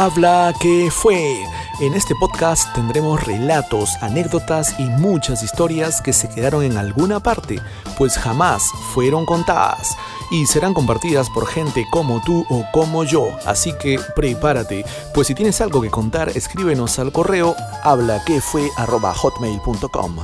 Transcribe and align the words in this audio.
Habla 0.00 0.54
que 0.60 0.92
fue. 0.92 1.44
En 1.80 1.92
este 1.92 2.14
podcast 2.14 2.72
tendremos 2.72 3.24
relatos, 3.24 3.96
anécdotas 4.00 4.78
y 4.78 4.84
muchas 4.84 5.42
historias 5.42 6.00
que 6.00 6.12
se 6.12 6.28
quedaron 6.28 6.62
en 6.62 6.78
alguna 6.78 7.18
parte, 7.18 7.60
pues 7.96 8.16
jamás 8.16 8.62
fueron 8.94 9.26
contadas 9.26 9.96
y 10.30 10.46
serán 10.46 10.72
compartidas 10.72 11.28
por 11.30 11.48
gente 11.48 11.84
como 11.90 12.22
tú 12.22 12.46
o 12.48 12.64
como 12.72 13.02
yo. 13.02 13.36
Así 13.44 13.72
que 13.72 13.98
prepárate, 14.14 14.84
pues 15.14 15.26
si 15.26 15.34
tienes 15.34 15.60
algo 15.60 15.82
que 15.82 15.90
contar, 15.90 16.28
escríbenos 16.28 16.96
al 17.00 17.10
correo 17.10 17.56
hablaquefue@hotmail.com. 17.82 20.16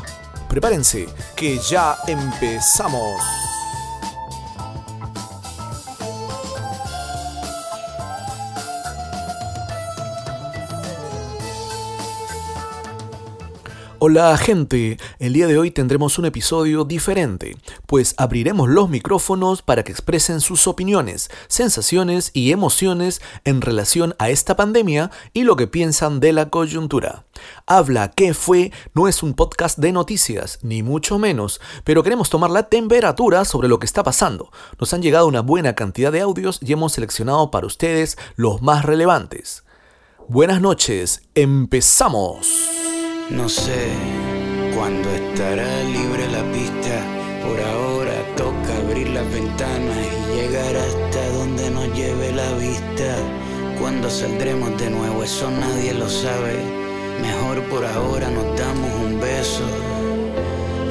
Prepárense, 0.48 1.08
que 1.34 1.58
ya 1.58 1.96
empezamos. 2.06 3.20
Hola 14.06 14.36
gente, 14.36 14.98
el 15.18 15.32
día 15.32 15.46
de 15.46 15.56
hoy 15.56 15.70
tendremos 15.70 16.18
un 16.18 16.26
episodio 16.26 16.84
diferente, 16.84 17.56
pues 17.86 18.14
abriremos 18.18 18.68
los 18.68 18.90
micrófonos 18.90 19.62
para 19.62 19.82
que 19.82 19.92
expresen 19.92 20.42
sus 20.42 20.66
opiniones, 20.66 21.30
sensaciones 21.48 22.30
y 22.34 22.52
emociones 22.52 23.22
en 23.46 23.62
relación 23.62 24.14
a 24.18 24.28
esta 24.28 24.56
pandemia 24.56 25.10
y 25.32 25.44
lo 25.44 25.56
que 25.56 25.68
piensan 25.68 26.20
de 26.20 26.34
la 26.34 26.50
coyuntura. 26.50 27.24
Habla 27.64 28.10
que 28.10 28.34
fue 28.34 28.72
no 28.92 29.08
es 29.08 29.22
un 29.22 29.32
podcast 29.32 29.78
de 29.78 29.90
noticias, 29.90 30.58
ni 30.60 30.82
mucho 30.82 31.18
menos, 31.18 31.62
pero 31.82 32.02
queremos 32.02 32.28
tomar 32.28 32.50
la 32.50 32.64
temperatura 32.64 33.46
sobre 33.46 33.68
lo 33.68 33.78
que 33.78 33.86
está 33.86 34.02
pasando. 34.02 34.52
Nos 34.78 34.92
han 34.92 35.00
llegado 35.00 35.26
una 35.26 35.40
buena 35.40 35.74
cantidad 35.74 36.12
de 36.12 36.20
audios 36.20 36.58
y 36.60 36.74
hemos 36.74 36.92
seleccionado 36.92 37.50
para 37.50 37.66
ustedes 37.66 38.18
los 38.36 38.60
más 38.60 38.84
relevantes. 38.84 39.64
Buenas 40.28 40.60
noches, 40.60 41.22
empezamos. 41.34 42.83
No 43.30 43.48
sé 43.48 43.88
cuándo 44.76 45.08
estará 45.10 45.82
libre 45.84 46.28
la 46.30 46.42
pista. 46.52 47.02
Por 47.42 47.58
ahora 47.58 48.12
toca 48.36 48.76
abrir 48.76 49.08
las 49.08 49.30
ventanas 49.32 49.96
y 49.96 50.36
llegar 50.36 50.76
hasta 50.76 51.28
donde 51.30 51.70
nos 51.70 51.88
lleve 51.94 52.32
la 52.32 52.52
vista. 52.54 53.16
Cuando 53.80 54.10
saldremos 54.10 54.78
de 54.78 54.90
nuevo, 54.90 55.24
eso 55.24 55.50
nadie 55.50 55.94
lo 55.94 56.08
sabe. 56.08 56.54
Mejor 57.22 57.62
por 57.70 57.86
ahora 57.86 58.28
nos 58.30 58.58
damos 58.58 58.92
un 59.02 59.18
beso 59.18 59.64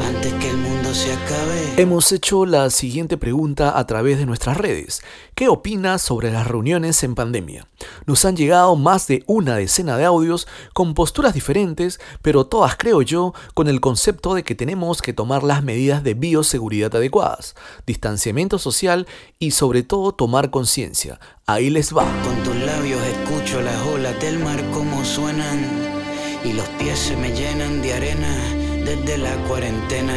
antes 0.03 0.33
que 0.33 0.49
el 0.49 0.57
mundo 0.57 0.93
se 0.93 1.13
acabe. 1.13 1.81
Hemos 1.81 2.11
hecho 2.11 2.45
la 2.45 2.69
siguiente 2.69 3.17
pregunta 3.17 3.77
a 3.77 3.87
través 3.87 4.17
de 4.17 4.25
nuestras 4.25 4.57
redes. 4.57 5.01
¿Qué 5.35 5.47
opinas 5.47 6.01
sobre 6.01 6.31
las 6.31 6.47
reuniones 6.47 7.03
en 7.03 7.15
pandemia? 7.15 7.67
Nos 8.05 8.25
han 8.25 8.35
llegado 8.35 8.75
más 8.75 9.07
de 9.07 9.23
una 9.27 9.55
decena 9.55 9.97
de 9.97 10.05
audios 10.05 10.47
con 10.73 10.93
posturas 10.93 11.33
diferentes, 11.33 11.99
pero 12.21 12.45
todas 12.45 12.75
creo 12.77 13.01
yo 13.01 13.33
con 13.53 13.67
el 13.67 13.81
concepto 13.81 14.33
de 14.33 14.43
que 14.43 14.55
tenemos 14.55 15.01
que 15.01 15.13
tomar 15.13 15.43
las 15.43 15.63
medidas 15.63 16.03
de 16.03 16.13
bioseguridad 16.13 16.95
adecuadas, 16.95 17.55
distanciamiento 17.87 18.59
social 18.59 19.07
y 19.39 19.51
sobre 19.51 19.83
todo 19.83 20.11
tomar 20.11 20.51
conciencia. 20.51 21.19
Ahí 21.45 21.69
les 21.69 21.95
va. 21.95 22.05
Con 22.23 22.43
tus 22.43 22.55
labios 22.55 23.01
escucho 23.01 23.61
las 23.61 23.81
olas 23.87 24.19
del 24.21 24.39
mar 24.39 24.63
como 24.71 25.03
suenan 25.03 25.59
y 26.43 26.53
los 26.53 26.67
pies 26.79 26.99
se 26.99 27.17
me 27.17 27.33
llenan 27.33 27.81
de 27.81 27.93
arena 27.93 28.62
desde 28.85 29.17
la 29.17 29.35
cuarentena. 29.47 30.13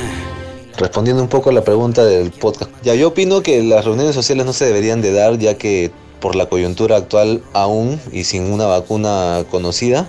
Respondiendo 0.76 1.22
un 1.22 1.28
poco 1.28 1.50
a 1.50 1.52
la 1.52 1.64
pregunta 1.64 2.04
del 2.04 2.30
podcast, 2.30 2.70
ya 2.82 2.94
yo 2.94 3.08
opino 3.08 3.42
que 3.42 3.62
las 3.62 3.84
reuniones 3.84 4.14
sociales 4.14 4.44
no 4.44 4.52
se 4.52 4.66
deberían 4.66 5.00
de 5.00 5.12
dar 5.12 5.38
ya 5.38 5.56
que 5.56 5.90
por 6.20 6.34
la 6.34 6.46
coyuntura 6.46 6.96
actual 6.96 7.42
aún 7.52 8.00
y 8.12 8.24
sin 8.24 8.52
una 8.52 8.66
vacuna 8.66 9.44
conocida, 9.50 10.06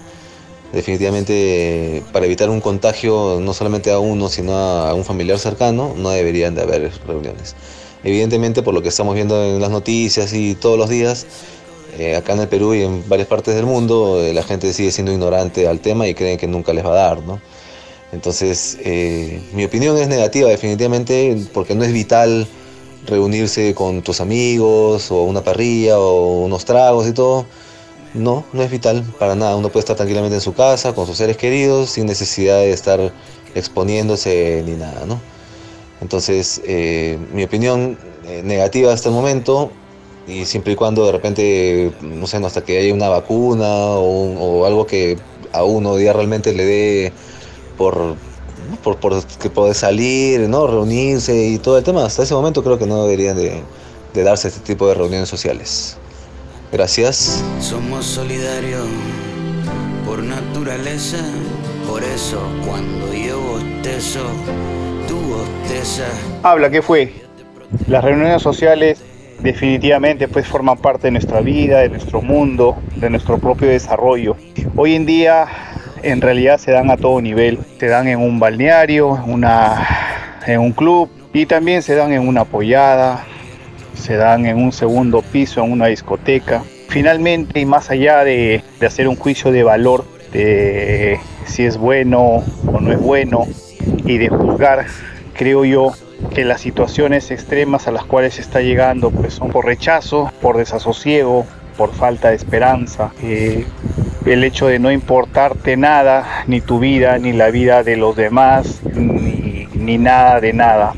definitivamente 0.74 2.04
para 2.12 2.26
evitar 2.26 2.50
un 2.50 2.60
contagio 2.60 3.40
no 3.42 3.54
solamente 3.54 3.92
a 3.92 4.00
uno 4.00 4.28
sino 4.28 4.54
a 4.54 4.94
un 4.94 5.06
familiar 5.06 5.40
cercano 5.40 5.94
no 5.96 6.10
deberían 6.10 6.56
de 6.56 6.64
haber 6.64 6.92
reuniones. 7.08 7.56
Evidentemente 8.04 8.62
por 8.64 8.74
lo 8.74 8.82
que 8.82 8.90
estamos 8.90 9.16
viendo 9.16 9.42
en 9.44 9.62
las 9.62 9.70
noticias 9.70 10.34
y 10.34 10.56
todos 10.56 10.78
los 10.78 10.90
días, 10.90 11.26
eh, 11.98 12.16
acá 12.16 12.34
en 12.34 12.42
el 12.42 12.48
Perú 12.48 12.74
y 12.76 12.84
en 12.84 13.08
varias 13.08 13.28
partes 13.28 13.56
del 13.56 13.66
mundo, 13.66 14.22
eh, 14.22 14.34
la 14.34 14.44
gente 14.44 14.74
sigue 14.74 14.92
siendo 14.92 15.12
ignorante 15.12 15.68
al 15.68 15.80
tema 15.80 16.08
y 16.08 16.14
creen 16.14 16.38
que 16.38 16.48
nunca 16.48 16.74
les 16.74 16.86
va 16.86 16.92
a 16.92 16.96
dar, 16.96 17.24
¿no? 17.24 17.42
Entonces, 18.12 18.78
eh, 18.82 19.42
mi 19.54 19.66
opinión 19.66 19.98
es 19.98 20.08
negativa 20.08 20.50
definitivamente 20.50 21.38
porque 21.54 21.76
no 21.76 21.84
es 21.84 21.92
vital 21.92 22.48
reunirse 23.06 23.74
con 23.74 24.02
tus 24.02 24.22
amigos 24.22 25.12
o 25.12 25.24
una 25.24 25.44
parrilla 25.44 26.00
o 26.00 26.44
unos 26.46 26.66
tragos 26.66 27.08
y 27.08 27.14
todo. 27.14 27.46
No, 28.14 28.46
no 28.54 28.64
es 28.64 28.72
vital 28.72 29.04
para 29.20 29.36
nada. 29.36 29.56
Uno 29.56 29.70
puede 29.70 29.82
estar 29.82 29.96
tranquilamente 29.96 30.36
en 30.36 30.42
su 30.42 30.54
casa 30.54 30.94
con 30.94 31.06
sus 31.06 31.18
seres 31.18 31.38
queridos 31.38 31.90
sin 31.92 32.06
necesidad 32.06 32.60
de 32.60 32.72
estar 32.72 33.12
exponiéndose 33.56 34.64
ni 34.66 34.74
nada, 34.74 35.06
¿no? 35.06 35.20
Entonces, 36.02 36.62
eh, 36.66 37.18
mi 37.34 37.44
opinión 37.44 37.98
eh, 38.26 38.42
negativa 38.44 38.94
hasta 38.94 39.10
el 39.10 39.16
momento 39.16 39.72
y 40.28 40.46
siempre 40.46 40.74
y 40.74 40.76
cuando 40.76 41.06
de 41.06 41.12
repente, 41.12 41.92
no 42.02 42.28
sé, 42.28 42.38
hasta 42.38 42.64
que 42.64 42.78
haya 42.78 42.94
una 42.94 43.10
vacuna 43.10 43.68
o, 43.68 44.62
o 44.62 44.66
algo 44.66 44.86
que 44.86 45.18
a 45.54 45.64
uno 45.64 46.00
ya 46.00 46.14
realmente 46.14 46.54
le 46.54 46.66
dé 46.66 47.14
por, 47.78 48.16
por, 48.84 48.98
por 48.98 49.24
que 49.26 49.50
puede 49.50 49.74
salir, 49.74 50.42
¿no? 50.50 50.68
reunirse 50.68 51.48
y 51.48 51.58
todo 51.60 51.78
el 51.78 51.84
tema. 51.84 52.06
Hasta 52.06 52.24
ese 52.24 52.34
momento 52.34 52.64
creo 52.64 52.78
que 52.78 52.86
no 52.86 53.04
deberían 53.04 53.38
de, 53.38 53.62
de 54.14 54.24
darse 54.24 54.48
este 54.48 54.62
tipo 54.62 54.88
de 54.88 54.96
reuniones 54.96 55.30
sociales. 55.30 55.98
Gracias. 56.72 57.44
Somos 57.62 58.06
solidarios 58.06 58.88
por 60.06 60.22
naturaleza, 60.22 61.18
por 61.88 62.04
eso 62.04 62.42
cuando 62.66 63.14
yo 63.14 63.40
bostezo, 63.40 64.26
tú 65.08 65.18
bostezas. 65.20 66.12
Habla, 66.44 66.70
¿qué 66.70 66.82
fue? 66.82 67.14
Las 67.88 68.04
reuniones 68.04 68.42
sociales 68.42 69.00
definitivamente 69.40 70.28
pues 70.28 70.48
forman 70.48 70.78
parte 70.78 71.08
de 71.08 71.12
nuestra 71.12 71.42
vida, 71.42 71.80
de 71.80 71.90
nuestro 71.90 72.22
mundo, 72.22 72.78
de 72.96 73.10
nuestro 73.10 73.38
propio 73.38 73.68
desarrollo. 73.70 74.36
Hoy 74.76 74.96
en 74.96 75.06
día 75.06 75.48
en 76.04 76.22
realidad 76.22 76.58
se 76.58 76.72
dan 76.72 76.90
a 76.92 76.98
todo 76.98 77.22
nivel. 77.22 77.60
Se 77.80 77.88
dan 77.88 78.08
en 78.08 78.20
un 78.20 78.40
balneario, 78.40 79.10
una, 79.26 79.88
en 80.46 80.60
un 80.60 80.72
club 80.72 81.10
y 81.34 81.46
también 81.46 81.82
se 81.82 81.96
dan 81.96 82.12
en 82.14 82.28
una 82.28 82.42
apoyada, 82.42 83.24
se 83.94 84.16
dan 84.16 84.46
en 84.46 84.58
un 84.58 84.72
segundo 84.72 85.22
piso, 85.22 85.64
en 85.64 85.72
una 85.72 85.88
discoteca. 85.88 86.64
Finalmente, 86.90 87.60
y 87.60 87.66
más 87.66 87.90
allá 87.90 88.24
de, 88.24 88.64
de 88.80 88.88
hacer 88.88 89.08
un 89.08 89.16
juicio 89.16 89.52
de 89.52 89.64
valor 89.64 90.06
de 90.32 91.20
si 91.46 91.64
es 91.64 91.78
bueno 91.78 92.44
o 92.66 92.80
no 92.80 92.92
es 92.92 93.00
bueno 93.00 93.46
y 94.06 94.18
de 94.18 94.30
juzgar, 94.30 94.86
creo 95.34 95.66
yo 95.66 95.94
que 96.34 96.44
las 96.46 96.62
situaciones 96.62 97.32
extremas 97.32 97.88
a 97.88 97.92
las 97.92 98.04
cuales 98.04 98.36
se 98.36 98.42
está 98.42 98.62
llegando 98.62 99.12
pues 99.12 99.34
son 99.34 99.50
por 99.50 99.66
rechazo, 99.66 100.32
por 100.42 100.58
desasosiego, 100.58 101.46
por 101.78 101.94
falta 101.94 102.30
de 102.30 102.36
esperanza, 102.36 103.12
eh, 103.22 103.66
el 104.28 104.44
hecho 104.44 104.68
de 104.68 104.80
no 104.80 104.92
importarte 104.92 105.78
nada, 105.78 106.44
ni 106.48 106.60
tu 106.60 106.80
vida, 106.80 107.18
ni 107.18 107.32
la 107.32 107.50
vida 107.50 107.84
de 107.84 107.96
los 107.96 108.16
demás, 108.16 108.82
ni, 108.94 109.98
nada 109.98 110.42
de 110.42 110.52
nada, 110.52 110.94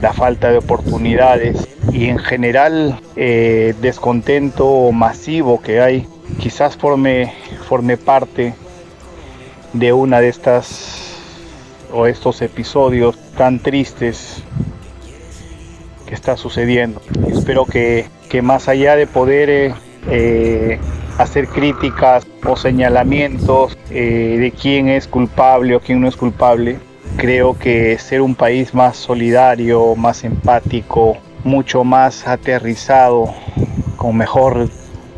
la 0.00 0.12
falta 0.12 0.50
de 0.50 0.58
oportunidades 0.58 1.68
y 1.90 2.08
en 2.08 2.18
general 2.18 3.00
eh, 3.16 3.74
descontento 3.80 4.92
masivo 4.92 5.62
que 5.62 5.80
hay, 5.80 6.06
quizás 6.38 6.76
forme, 6.76 7.32
forme 7.66 7.96
parte 7.96 8.54
de 9.72 9.92
una 9.94 10.20
de 10.20 10.28
estas 10.28 11.16
o 11.92 12.06
estos 12.06 12.42
episodios 12.42 13.18
tan 13.36 13.58
tristes 13.58 14.42
que 16.06 16.14
está 16.14 16.36
sucediendo. 16.36 17.00
Espero 17.26 17.64
que, 17.64 18.06
que 18.28 18.42
más 18.42 18.68
allá 18.68 18.96
de 18.96 19.06
poder 19.06 19.48
eh, 19.48 19.74
eh, 20.10 20.78
hacer 21.22 21.48
críticas 21.48 22.26
o 22.44 22.56
señalamientos 22.56 23.78
eh, 23.90 24.36
de 24.38 24.50
quién 24.50 24.88
es 24.88 25.06
culpable 25.06 25.76
o 25.76 25.80
quién 25.80 26.00
no 26.00 26.08
es 26.08 26.16
culpable, 26.16 26.78
creo 27.16 27.58
que 27.58 27.98
ser 27.98 28.20
un 28.20 28.34
país 28.34 28.74
más 28.74 28.96
solidario, 28.96 29.94
más 29.96 30.24
empático, 30.24 31.16
mucho 31.44 31.84
más 31.84 32.26
aterrizado, 32.26 33.32
con 33.96 34.16
mejor 34.16 34.68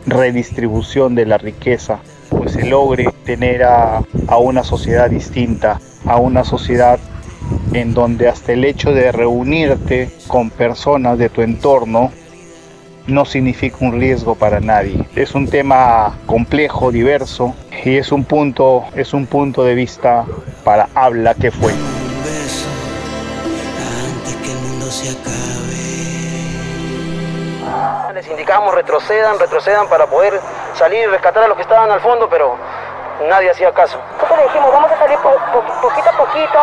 redistribución 0.06 1.14
de 1.14 1.26
la 1.26 1.38
riqueza, 1.38 2.00
pues 2.28 2.52
se 2.52 2.66
logre 2.66 3.08
tener 3.24 3.64
a, 3.64 4.02
a 4.28 4.36
una 4.36 4.64
sociedad 4.64 5.08
distinta, 5.08 5.80
a 6.04 6.18
una 6.18 6.44
sociedad 6.44 6.98
en 7.72 7.94
donde 7.94 8.28
hasta 8.28 8.52
el 8.52 8.64
hecho 8.64 8.92
de 8.92 9.10
reunirte 9.12 10.10
con 10.26 10.50
personas 10.50 11.18
de 11.18 11.28
tu 11.28 11.42
entorno 11.42 12.10
no 13.06 13.24
significa 13.24 13.76
un 13.80 13.98
riesgo 13.98 14.34
para 14.34 14.60
nadie. 14.60 15.06
Es 15.14 15.34
un 15.34 15.48
tema 15.48 16.16
complejo, 16.26 16.90
diverso 16.90 17.54
y 17.84 17.96
es 17.98 18.12
un 18.12 18.24
punto, 18.24 18.84
es 18.94 19.12
un 19.12 19.26
punto 19.26 19.64
de 19.64 19.74
vista 19.74 20.24
para 20.64 20.88
habla 20.94 21.34
que 21.34 21.50
fue. 21.50 21.72
Un 21.72 22.22
beso 22.24 22.68
antes 24.06 24.36
que 24.36 24.52
el 24.52 24.58
mundo 24.58 24.86
se 24.86 25.10
acabe. 25.10 25.34
Les 28.14 28.28
indicamos 28.28 28.74
retrocedan, 28.74 29.38
retrocedan 29.38 29.88
para 29.88 30.06
poder 30.06 30.40
salir 30.74 31.00
y 31.00 31.06
rescatar 31.06 31.42
a 31.44 31.48
los 31.48 31.56
que 31.56 31.62
estaban 31.62 31.90
al 31.90 32.00
fondo, 32.00 32.28
pero 32.28 32.56
nadie 33.28 33.50
hacía 33.50 33.72
caso. 33.72 33.98
Nosotros 34.14 34.38
le 34.38 34.44
dijimos, 34.44 34.72
vamos 34.72 34.90
a 34.90 34.98
salir 34.98 35.18
poquito 35.18 36.08
a 36.08 36.16
poquito 36.16 36.58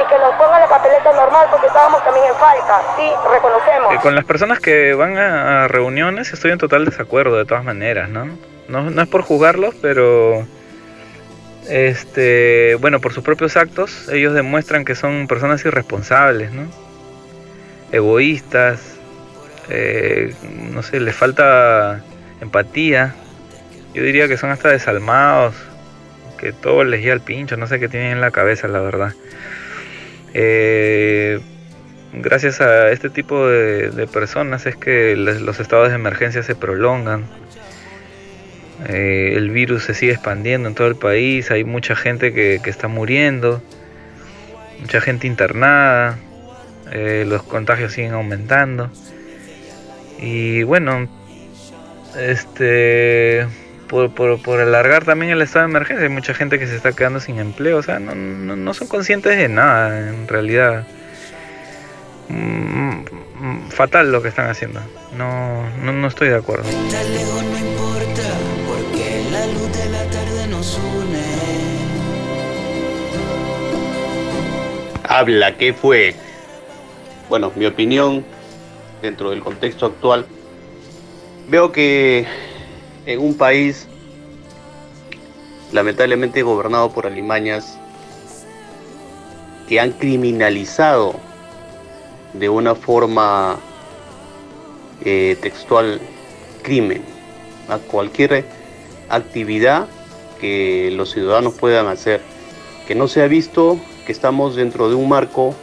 y 0.00 0.06
que 0.08 0.18
nos 0.18 0.34
pongan 0.34 0.60
la 0.60 0.68
papeleta 0.68 1.12
normal 1.12 1.48
porque 1.50 1.66
estábamos 1.66 2.02
también 2.04 2.26
en 2.26 2.34
falta, 2.34 2.82
sí, 2.96 3.10
reconocemos. 3.30 4.02
con 4.02 4.14
las 4.14 4.24
personas 4.24 4.60
que 4.60 4.94
van 4.94 5.18
a, 5.18 5.68
reuniones 5.68 6.32
estoy 6.32 6.52
en 6.52 6.58
total 6.58 6.84
desacuerdo 6.84 7.36
de 7.36 7.44
todas 7.44 7.64
maneras, 7.64 8.08
¿no? 8.08 8.28
No, 8.68 9.02
es 9.02 9.08
por 9.08 9.22
jugarlos, 9.22 9.74
pero 9.80 10.46
este, 11.68 12.76
bueno, 12.80 13.00
por 13.00 13.12
sus 13.12 13.24
propios 13.24 13.56
actos, 13.56 14.08
ellos 14.08 14.34
demuestran 14.34 14.84
que 14.84 14.94
son 14.94 15.26
personas 15.26 15.64
irresponsables, 15.64 16.52
¿no? 16.52 16.64
Egoístas, 17.90 18.98
eh, 19.70 20.34
no 20.42 20.82
sé, 20.82 21.00
les 21.00 21.16
falta 21.16 22.02
empatía. 22.40 23.14
Yo 23.94 24.02
diría 24.02 24.28
que 24.28 24.36
son 24.36 24.50
hasta 24.50 24.68
desalmados, 24.68 25.54
que 26.38 26.52
todo 26.52 26.84
les 26.84 27.00
llega 27.00 27.14
al 27.14 27.20
pincho, 27.20 27.56
no 27.56 27.66
sé 27.66 27.80
qué 27.80 27.88
tienen 27.88 28.12
en 28.12 28.20
la 28.20 28.30
cabeza, 28.30 28.68
la 28.68 28.80
verdad. 28.80 29.12
Eh, 30.40 31.40
gracias 32.12 32.60
a 32.60 32.92
este 32.92 33.10
tipo 33.10 33.48
de, 33.48 34.06
personas 34.06 34.66
es 34.66 34.76
que 34.76 35.16
los 35.16 35.58
estados 35.58 35.88
de 35.88 35.96
emergencia 35.96 36.44
se 36.44 36.54
prolongan. 36.54 37.24
Eh, 38.88 39.32
el 39.34 39.50
virus 39.50 39.82
se 39.82 39.94
sigue 39.94 40.12
expandiendo 40.12 40.68
en 40.68 40.76
todo 40.76 40.86
el 40.86 40.94
país, 40.94 41.50
hay 41.50 41.64
mucha 41.64 41.96
gente 41.96 42.32
que, 42.32 42.60
está 42.66 42.86
muriendo, 42.86 43.60
mucha 44.78 45.00
gente 45.00 45.26
internada, 45.26 46.16
eh, 46.92 47.24
los 47.26 47.42
contagios 47.42 47.92
siguen 47.92 48.12
aumentando. 48.12 48.92
Y 50.20 50.62
bueno, 50.62 51.08
este 52.16 53.44
por, 53.88 54.40
por, 54.40 54.60
alargar 54.60 55.04
también 55.04 55.32
el 55.32 55.42
estado 55.42 55.66
de 55.66 55.70
emergencia. 55.70 56.06
Hay 56.06 56.12
mucha 56.12 56.34
gente 56.34 56.58
que 56.58 56.66
se 56.66 56.76
está 56.76 56.92
quedando 56.92 57.20
sin 57.20 57.38
empleo. 57.38 57.78
O 57.78 57.82
sea, 57.82 57.98
no, 57.98 58.14
no, 58.14 58.74
son 58.74 58.86
conscientes 58.86 59.36
de 59.36 59.48
nada, 59.48 60.08
en 60.08 60.28
realidad. 60.28 60.86
Mm, 62.28 63.04
mm, 63.40 63.70
fatal 63.70 64.12
lo 64.12 64.22
que 64.22 64.28
están 64.28 64.48
haciendo. 64.48 64.80
No, 65.16 65.68
no, 65.82 65.92
no 65.92 66.06
estoy 66.06 66.28
de 66.28 66.36
acuerdo. 66.36 66.64
Habla, 75.04 75.56
¿qué 75.56 75.72
fue? 75.72 76.14
Bueno, 77.28 77.50
mi 77.56 77.64
opinión 77.64 78.24
dentro 79.02 79.30
del 79.30 79.40
contexto 79.40 79.86
actual. 79.86 80.26
Veo 81.48 81.72
que 81.72 82.26
en 83.08 83.20
un 83.20 83.34
país 83.34 83.88
lamentablemente 85.72 86.42
gobernado 86.42 86.92
por 86.92 87.06
alimañas 87.06 87.78
que 89.66 89.80
han 89.80 89.92
criminalizado 89.92 91.14
de 92.34 92.50
una 92.50 92.74
forma 92.74 93.58
eh, 95.04 95.38
textual 95.40 96.00
crimen 96.62 97.02
a 97.70 97.78
cualquier 97.78 98.44
actividad 99.08 99.88
que 100.38 100.90
los 100.92 101.10
ciudadanos 101.10 101.54
puedan 101.54 101.86
hacer, 101.86 102.20
que 102.86 102.94
no 102.94 103.08
se 103.08 103.22
ha 103.22 103.26
visto 103.26 103.78
que 104.04 104.12
estamos 104.12 104.54
dentro 104.54 104.90
de 104.90 104.94
un 104.94 105.08
marco 105.08 105.54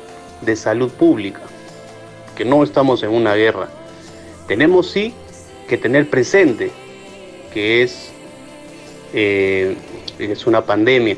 de 0.41 0.55
salud 0.55 0.89
pública, 0.89 1.41
que 2.35 2.43
no 2.43 2.63
estamos 2.63 3.03
en 3.03 3.11
una 3.11 3.35
guerra. 3.35 3.69
Tenemos 4.47 4.89
sí 4.89 5.13
que 5.67 5.77
tener 5.77 6.09
presente 6.09 6.71
que 7.55 7.83
es, 7.83 8.11
eh, 9.13 9.77
es 10.19 10.45
una 10.45 10.65
pandemia, 10.65 11.15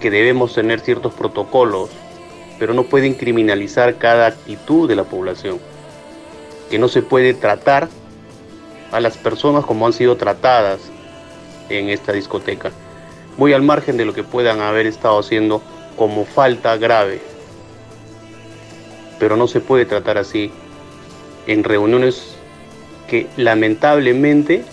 que 0.00 0.10
debemos 0.10 0.52
tener 0.52 0.80
ciertos 0.80 1.14
protocolos, 1.14 1.88
pero 2.58 2.74
no 2.74 2.82
pueden 2.82 3.14
criminalizar 3.14 3.96
cada 3.96 4.26
actitud 4.26 4.88
de 4.88 4.96
la 4.96 5.04
población, 5.04 5.60
que 6.68 6.80
no 6.80 6.88
se 6.88 7.00
puede 7.00 7.32
tratar 7.32 7.88
a 8.90 8.98
las 8.98 9.16
personas 9.16 9.64
como 9.64 9.86
han 9.86 9.92
sido 9.92 10.16
tratadas 10.16 10.80
en 11.68 11.90
esta 11.90 12.12
discoteca, 12.12 12.72
muy 13.36 13.52
al 13.52 13.62
margen 13.62 13.96
de 13.96 14.04
lo 14.04 14.14
que 14.14 14.24
puedan 14.24 14.60
haber 14.60 14.86
estado 14.86 15.20
haciendo 15.20 15.62
como 15.96 16.24
falta 16.24 16.76
grave, 16.76 17.20
pero 19.20 19.36
no 19.36 19.46
se 19.46 19.60
puede 19.60 19.86
tratar 19.86 20.18
así 20.18 20.50
en 21.46 21.62
reuniones 21.62 22.34
que 23.06 23.28
lamentablemente 23.36 24.64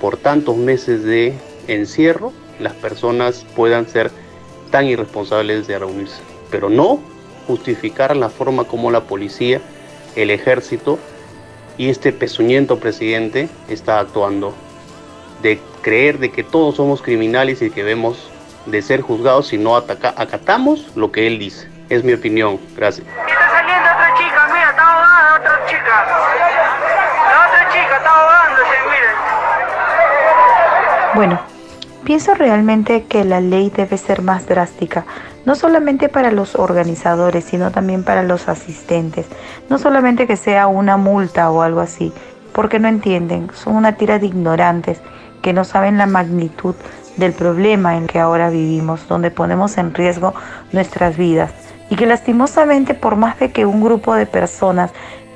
por 0.00 0.16
tantos 0.16 0.56
meses 0.56 1.02
de 1.04 1.34
encierro 1.68 2.32
las 2.58 2.72
personas 2.74 3.44
puedan 3.54 3.86
ser 3.86 4.10
tan 4.70 4.86
irresponsables 4.86 5.66
de 5.66 5.78
reunirse, 5.78 6.20
pero 6.50 6.68
no 6.68 7.00
justificar 7.46 8.16
la 8.16 8.28
forma 8.28 8.64
como 8.64 8.90
la 8.90 9.02
policía, 9.02 9.60
el 10.16 10.30
ejército 10.30 10.98
y 11.78 11.90
este 11.90 12.12
pezuñento 12.12 12.78
presidente 12.78 13.48
está 13.68 14.00
actuando, 14.00 14.54
de 15.42 15.60
creer 15.82 16.18
de 16.18 16.32
que 16.32 16.42
todos 16.42 16.76
somos 16.76 17.02
criminales 17.02 17.62
y 17.62 17.70
que 17.70 17.84
debemos 17.84 18.30
de 18.66 18.82
ser 18.82 19.00
juzgados 19.00 19.48
si 19.48 19.58
no 19.58 19.76
acatamos 19.76 20.96
lo 20.96 21.12
que 21.12 21.26
él 21.26 21.38
dice. 21.38 21.68
Es 21.88 22.02
mi 22.02 22.14
opinión. 22.14 22.58
Gracias. 22.74 23.06
Está 23.06 23.50
saliendo 23.50 23.88
otra 23.90 24.14
chica, 24.18 24.48
mira, 24.52 24.70
está 24.70 24.82
ahogada 24.82 25.36
otra 25.38 25.66
chica. 25.66 26.06
La 27.30 27.46
otra 27.46 27.68
chica 27.70 27.96
está 27.96 28.10
ahogándose, 28.10 28.76
miren. 28.90 29.25
Bueno, 31.16 31.40
pienso 32.04 32.34
realmente 32.34 33.04
que 33.04 33.24
la 33.24 33.40
ley 33.40 33.72
debe 33.74 33.96
ser 33.96 34.20
más 34.20 34.46
drástica, 34.46 35.06
no 35.46 35.54
solamente 35.54 36.10
para 36.10 36.30
los 36.30 36.56
organizadores, 36.56 37.42
sino 37.42 37.70
también 37.70 38.04
para 38.04 38.22
los 38.22 38.48
asistentes. 38.48 39.24
No 39.70 39.78
solamente 39.78 40.26
que 40.26 40.36
sea 40.36 40.66
una 40.66 40.98
multa 40.98 41.50
o 41.50 41.62
algo 41.62 41.80
así, 41.80 42.12
porque 42.52 42.78
no 42.78 42.88
entienden, 42.88 43.48
son 43.54 43.76
una 43.76 43.92
tira 43.92 44.18
de 44.18 44.26
ignorantes 44.26 45.00
que 45.40 45.54
no 45.54 45.64
saben 45.64 45.96
la 45.96 46.04
magnitud 46.04 46.74
del 47.16 47.32
problema 47.32 47.96
en 47.96 48.08
que 48.08 48.18
ahora 48.18 48.50
vivimos, 48.50 49.08
donde 49.08 49.30
ponemos 49.30 49.78
en 49.78 49.94
riesgo 49.94 50.34
nuestras 50.72 51.16
vidas 51.16 51.50
y 51.88 51.96
que 51.96 52.04
lastimosamente 52.04 52.92
por 52.92 53.16
más 53.16 53.38
de 53.38 53.52
que 53.52 53.64
un 53.64 53.82
grupo 53.82 54.14
de 54.14 54.26
personas 54.26 54.90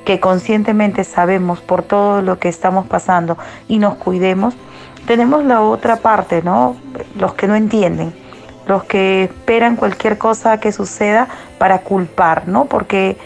que 0.05 0.21
conscientemente 0.21 1.05
sabemos 1.05 1.61
por 1.61 1.83
todo 1.83 2.21
lo 2.21 2.39
que 2.39 2.51
estamos 2.51 2.87
pasando 2.87 3.39
y 3.67 3.79
nos 3.79 3.95
cuidemos, 3.95 4.55
tenemos 5.11 5.45
la 5.45 5.61
otra 5.61 5.97
parte, 5.97 6.41
¿no? 6.41 6.77
Los 7.19 7.35
que 7.35 7.49
no 7.49 7.57
entienden, 7.57 8.15
los 8.69 8.85
que 8.85 9.25
esperan 9.25 9.75
cualquier 9.75 10.19
cosa 10.19 10.61
que 10.61 10.71
suceda 10.71 11.27
para 11.59 11.81
culpar, 11.81 12.47
¿no? 12.47 12.67
Porque 12.67 13.17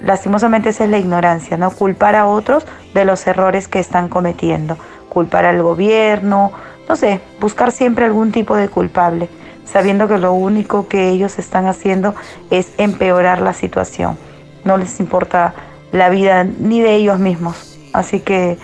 lastimosamente 0.00 0.68
esa 0.68 0.84
es 0.84 0.90
la 0.90 0.98
ignorancia, 0.98 1.56
¿no? 1.56 1.72
Culpar 1.72 2.14
a 2.14 2.28
otros 2.28 2.64
de 2.94 3.04
los 3.04 3.26
errores 3.26 3.66
que 3.66 3.80
están 3.80 4.08
cometiendo, 4.08 4.78
culpar 5.08 5.44
al 5.44 5.60
gobierno, 5.60 6.52
no 6.88 6.94
sé, 6.94 7.20
buscar 7.40 7.72
siempre 7.72 8.04
algún 8.04 8.30
tipo 8.30 8.54
de 8.54 8.68
culpable, 8.68 9.28
sabiendo 9.64 10.06
que 10.06 10.18
lo 10.18 10.34
único 10.34 10.86
que 10.86 11.08
ellos 11.08 11.40
están 11.40 11.66
haciendo 11.66 12.14
es 12.52 12.68
empeorar 12.78 13.40
la 13.40 13.54
situación. 13.54 14.16
No 14.62 14.76
les 14.76 15.00
importa 15.00 15.52
la 15.90 16.10
vida 16.10 16.44
ni 16.44 16.80
de 16.80 16.94
ellos 16.94 17.18
mismos. 17.18 17.76
Así 17.92 18.20
que 18.20 18.56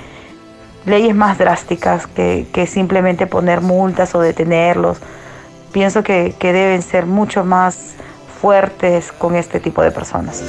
leyes 0.86 1.14
más 1.14 1.38
drásticas 1.38 2.06
que, 2.06 2.66
simplemente 2.66 3.26
poner 3.26 3.60
multas 3.60 4.14
o 4.14 4.20
detenerlos. 4.20 4.98
Pienso 5.72 6.02
que, 6.02 6.34
que 6.38 6.52
deben 6.52 6.82
ser 6.82 7.06
mucho 7.06 7.44
más 7.44 7.94
fuertes 8.40 9.12
con 9.12 9.36
este 9.36 9.60
tipo 9.60 9.82
de 9.82 9.90
personas. 9.90 10.42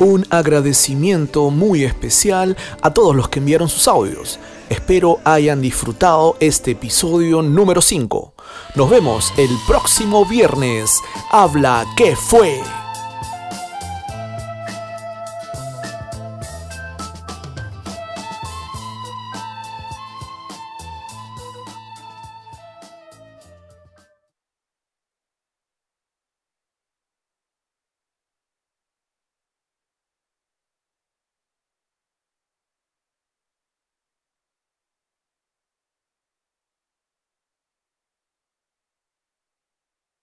Un 0.00 0.24
agradecimiento 0.30 1.50
muy 1.50 1.82
especial 1.82 2.56
a 2.82 2.94
todos 2.94 3.16
los 3.16 3.28
que 3.28 3.40
enviaron 3.40 3.68
sus 3.68 3.88
audios. 3.88 4.38
Espero 4.68 5.18
hayan 5.24 5.60
disfrutado 5.60 6.36
este 6.38 6.70
episodio 6.72 7.42
número 7.42 7.82
5. 7.82 8.32
Nos 8.76 8.90
vemos 8.90 9.32
el 9.36 9.50
próximo 9.66 10.24
viernes. 10.24 11.00
Habla, 11.32 11.84
¿qué 11.96 12.14
fue? 12.14 12.60